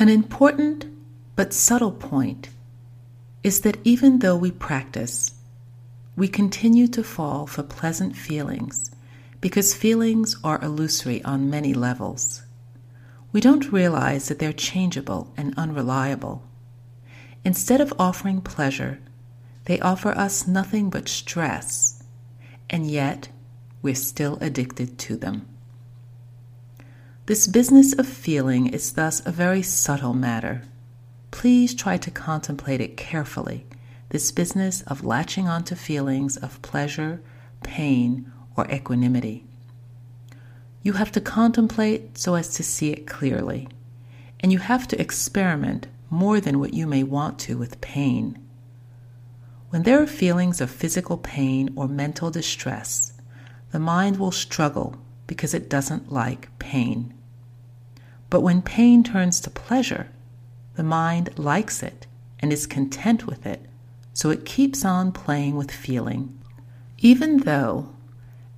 [0.00, 0.86] An important
[1.36, 2.48] but subtle point
[3.42, 5.34] is that even though we practice,
[6.16, 8.90] we continue to fall for pleasant feelings
[9.42, 12.44] because feelings are illusory on many levels.
[13.30, 16.44] We don't realize that they're changeable and unreliable.
[17.44, 19.00] Instead of offering pleasure,
[19.66, 22.02] they offer us nothing but stress,
[22.70, 23.28] and yet
[23.82, 25.49] we're still addicted to them.
[27.30, 30.62] This business of feeling is thus a very subtle matter.
[31.30, 33.68] Please try to contemplate it carefully
[34.08, 37.22] this business of latching onto feelings of pleasure,
[37.62, 39.44] pain, or equanimity.
[40.82, 43.68] You have to contemplate so as to see it clearly,
[44.40, 48.44] and you have to experiment more than what you may want to with pain.
[49.68, 53.12] When there are feelings of physical pain or mental distress,
[53.70, 54.96] the mind will struggle
[55.28, 57.14] because it doesn't like pain.
[58.30, 60.08] But when pain turns to pleasure,
[60.76, 62.06] the mind likes it
[62.38, 63.66] and is content with it,
[64.14, 66.38] so it keeps on playing with feeling.
[66.98, 67.92] Even though,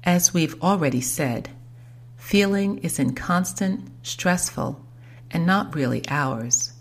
[0.04, 1.48] as we've already said,
[2.16, 4.84] feeling is inconstant, stressful,
[5.30, 6.74] and not really ours.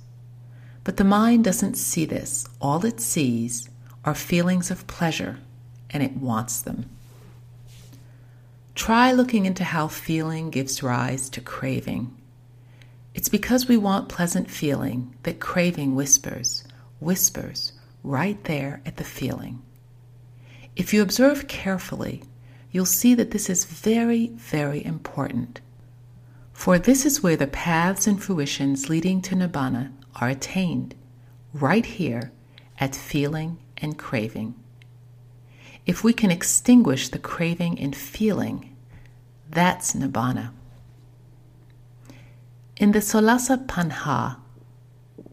[0.84, 2.48] But the mind doesn't see this.
[2.60, 3.70] All it sees
[4.04, 5.40] are feelings of pleasure,
[5.92, 6.90] and it wants them.
[8.76, 12.18] Try looking into how feeling gives rise to craving.
[13.14, 16.64] It's because we want pleasant feeling that craving whispers,
[17.00, 19.62] whispers right there at the feeling.
[20.76, 22.24] If you observe carefully,
[22.72, 25.60] you'll see that this is very, very important.
[26.54, 30.96] For this is where the paths and fruitions leading to Nibbana are attained,
[31.54, 32.32] right here
[32.80, 34.56] at feeling and craving.
[35.86, 38.76] If we can extinguish the craving and feeling,
[39.50, 40.52] that's Nibbana.
[42.82, 44.38] In the Solasapanha,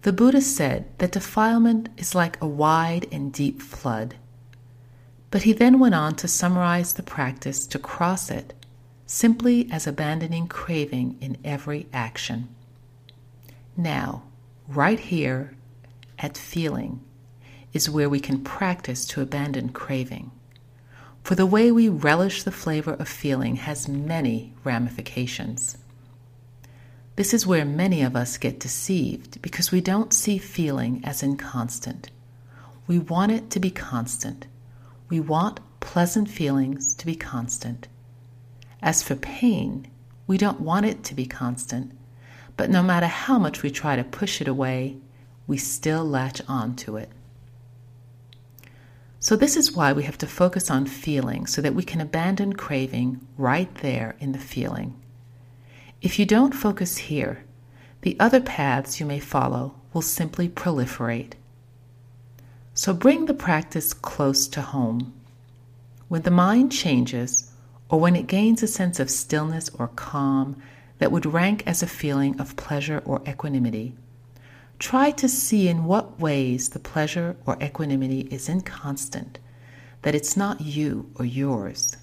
[0.03, 4.17] the Buddha said that defilement is like a wide and deep flood.
[5.31, 8.53] But he then went on to summarize the practice to cross it
[9.07, 12.55] simply as abandoning craving in every action.
[13.79, 14.25] Now,
[14.69, 15.57] right here
[16.19, 17.01] at feeling
[17.73, 20.33] is where we can practice to abandon craving.
[21.25, 25.79] For the way we relish the flavor of feeling has many ramifications.
[27.18, 32.12] This is where many of us get deceived because we don't see feeling as inconstant.
[32.86, 34.46] We want it to be constant.
[35.08, 37.89] We want pleasant feelings to be constant.
[38.80, 39.89] As for pain,
[40.28, 41.90] we don't want it to be constant,
[42.57, 44.98] but no matter how much we try to push it away,
[45.48, 47.11] we still latch on to it.
[49.18, 52.52] So, this is why we have to focus on feeling so that we can abandon
[52.52, 54.95] craving right there in the feeling.
[56.01, 57.45] If you don't focus here,
[58.03, 61.33] the other paths you may follow will simply proliferate.
[62.73, 65.13] So bring the practice close to home.
[66.07, 67.51] When the mind changes,
[67.89, 70.63] or when it gains a sense of stillness or calm
[70.98, 73.97] that would rank as a feeling of pleasure or equanimity,
[74.79, 79.41] try to see in what ways the pleasure or equanimity is inconstant,
[80.03, 81.97] that it's not you or yours.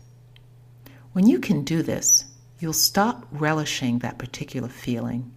[1.14, 2.26] When you can do this,
[2.66, 5.32] you'll stop relishing that particular feeling.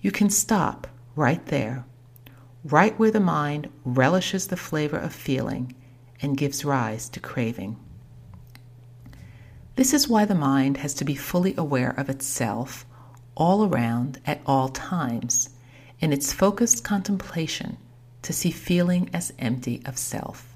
[0.00, 0.86] You can stop
[1.16, 1.84] right there,
[2.62, 5.74] right where the mind relishes the flavor of feeling
[6.22, 7.76] and gives rise to craving.
[9.74, 12.86] This is why the mind has to be fully aware of itself
[13.34, 15.48] all around at all times
[15.98, 17.76] in its focused contemplation
[18.22, 20.49] to see feeling as empty of self.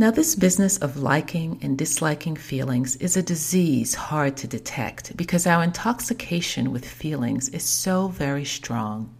[0.00, 5.44] Now, this business of liking and disliking feelings is a disease hard to detect because
[5.44, 9.12] our intoxication with feelings is so very strong.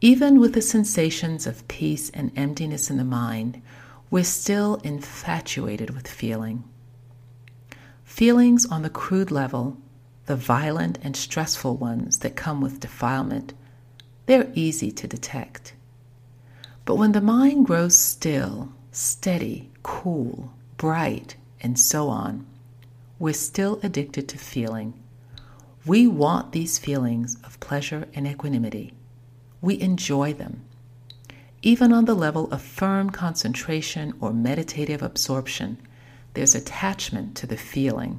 [0.00, 3.60] Even with the sensations of peace and emptiness in the mind,
[4.08, 6.62] we're still infatuated with feeling.
[8.04, 9.78] Feelings on the crude level,
[10.26, 13.52] the violent and stressful ones that come with defilement,
[14.26, 15.74] they're easy to detect.
[16.84, 22.46] But when the mind grows still steady, cool, bright, and so on,
[23.18, 24.94] we're still addicted to feeling.
[25.84, 28.94] We want these feelings of pleasure and equanimity.
[29.60, 30.64] We enjoy them.
[31.60, 35.76] Even on the level of firm concentration or meditative absorption,
[36.32, 38.18] there's attachment to the feeling.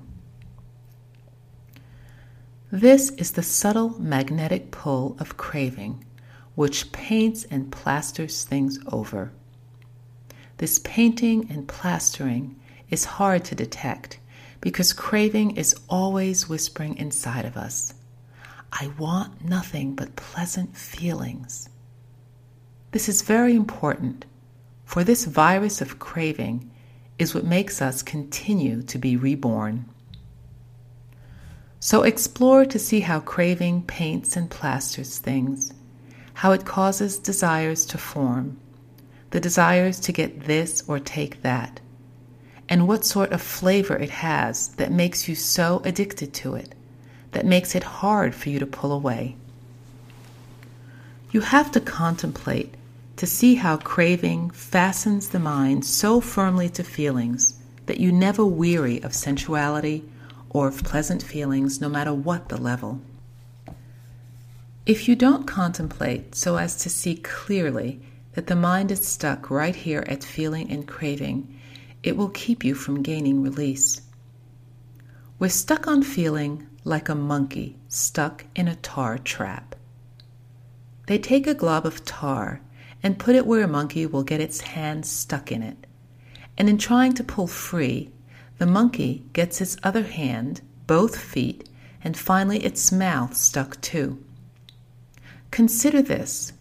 [2.72, 6.06] This is the subtle magnetic pull of craving,
[6.54, 9.32] which paints and plasters things over.
[10.58, 12.60] This painting and plastering
[12.90, 14.20] is hard to detect
[14.60, 17.94] because craving is always whispering inside of us.
[18.72, 21.70] I want nothing but pleasant feelings.
[22.92, 24.26] This is very important,
[24.84, 26.72] for this virus of craving
[27.20, 29.86] is what makes us continue to be reborn.
[31.80, 35.74] So explore to see how craving paints and plasters things,
[36.34, 38.60] how it causes desires to form,
[39.32, 41.80] the desires to get this or take that,
[42.70, 46.74] and what sort of flavor it has that makes you so addicted to it,
[47.32, 49.36] that makes it hard for you to pull away.
[51.32, 52.76] You have to contemplate
[53.18, 57.56] to see how craving fastens the mind so firmly to feelings
[57.88, 60.04] that you never weary of sensuality
[60.50, 63.02] or of pleasant feelings, no matter what the level.
[64.86, 68.02] If you don't contemplate so as to see clearly
[68.38, 71.60] that the mind is stuck right here at feeling and craving,
[72.04, 74.02] it will keep you from gaining release.
[75.40, 79.74] We're stuck on feeling like a monkey stuck in a tar trap.
[81.08, 82.62] They take a glob of tar
[83.02, 85.88] and put it where a monkey will get its hand stuck in it.
[86.60, 88.12] And in trying to pull free,
[88.60, 91.68] the monkey gets its other hand, both feet,
[92.04, 94.24] and finally its mouth stuck too.
[95.50, 96.54] Consider this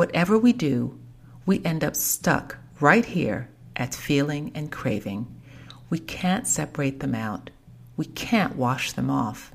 [0.00, 0.98] whatever we do,
[1.44, 5.26] we end up stuck right here at feeling and craving.
[5.90, 7.50] We can't separate them out.
[7.98, 9.52] We can't wash them off.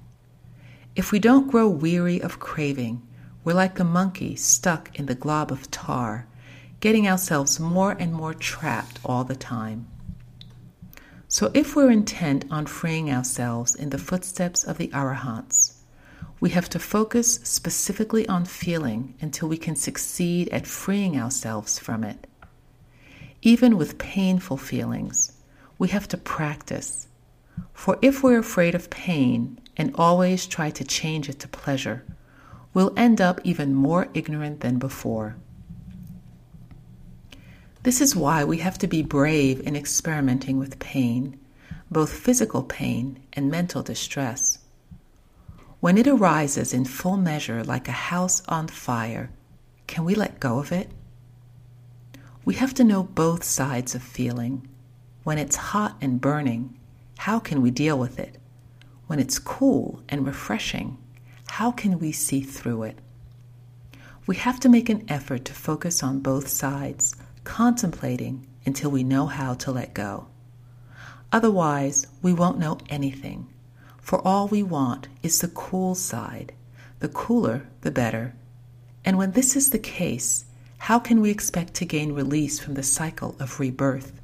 [0.96, 3.02] If we don't grow weary of craving,
[3.44, 6.28] we're like a monkey stuck in the glob of tar,
[6.80, 9.88] getting ourselves more and more trapped all the time.
[11.28, 15.75] So, if we're intent on freeing ourselves in the footsteps of the Arahants,
[16.40, 22.04] we have to focus specifically on feeling until we can succeed at freeing ourselves from
[22.04, 22.28] it.
[23.42, 25.32] Even with painful feelings,
[25.78, 27.08] we have to practice.
[27.74, 32.04] For if we're afraid of pain and always try to change it to pleasure,
[32.74, 35.36] we'll end up even more ignorant than before.
[37.84, 41.40] This is why we have to be brave in experimenting with pain,
[41.92, 44.55] both physical pain and mental distress.
[45.80, 49.30] When it arises in full measure like a house on fire,
[49.88, 50.90] can we let go of it?
[52.44, 54.68] We have to know both sides of feeling.
[55.24, 56.78] When it's hot and burning,
[57.18, 58.38] how can we deal with it?
[59.08, 60.98] When it's cool and refreshing,
[61.48, 63.00] how can we see through it?
[64.28, 69.28] We have to make an effort to focus on both sides contemplating until we know
[69.28, 70.28] how to let go.
[71.32, 73.48] Otherwise, we won't know anything,
[74.06, 76.54] for all we want is the cool side.
[77.00, 78.36] The cooler, the better.
[79.04, 80.46] And when this is the case,
[80.78, 84.22] how can we expect to gain release from the cycle of rebirth?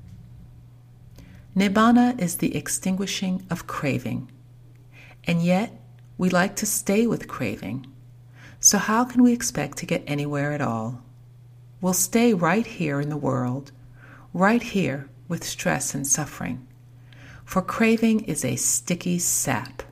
[1.57, 4.31] Nibbana is the extinguishing of craving.
[5.23, 5.71] And yet,
[6.15, 7.87] we like to stay with craving.
[8.59, 11.01] So, how can we expect to get anywhere at all?
[11.81, 13.71] We'll stay right here in the world,
[14.31, 16.67] right here with stress and suffering.
[17.51, 19.83] For craving is a sticky sap.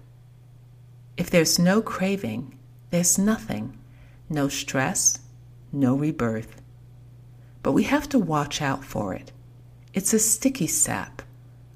[1.18, 2.58] If there's no craving,
[2.90, 3.78] there's nothing,
[4.30, 5.20] no stress,
[5.70, 6.62] no rebirth.
[7.62, 9.34] But we have to watch out for it.
[9.94, 11.22] It's a sticky sap,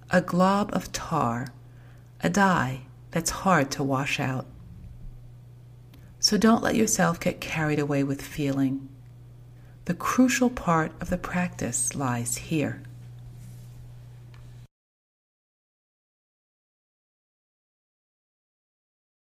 [0.09, 1.49] a glob of tar,
[2.21, 4.45] a dye that's hard to wash out.
[6.17, 8.87] So don't let yourself get carried away with feeling.
[9.83, 12.83] The crucial part of the practice lies here.